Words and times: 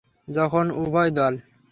যখন 0.27 0.65
উভয় 0.81 1.11
দল। 1.11 1.33